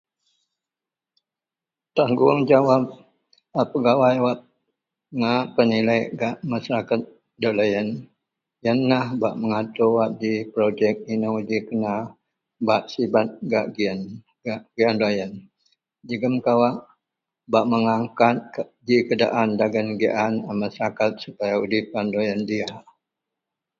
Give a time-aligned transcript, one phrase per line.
[1.95, 2.83] Tanggungjawab
[3.59, 4.39] a pegawai wak
[5.19, 7.01] ngak penilek gak masaraket
[7.41, 7.89] deloyen,
[8.65, 11.93] yenlah bak mengatur ji projek, inou ji, kena
[12.67, 13.99] bak sibet gak giyen
[14.45, 15.31] gak gian deloyen
[16.07, 16.75] jegem kawak
[17.51, 18.37] bak mengangkat
[18.87, 21.11] ji keadaan dagen gian masarakat
[21.63, 22.83] udipean deloyen diyak.